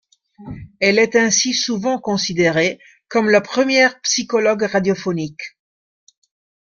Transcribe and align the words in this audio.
Elle 0.79 0.97
est 0.97 1.15
ainsi 1.15 1.53
souvent 1.53 1.99
considérée 1.99 2.79
comme 3.07 3.29
la 3.29 3.39
première 3.39 4.01
psychologue 4.01 4.63
radiophonique. 4.63 5.57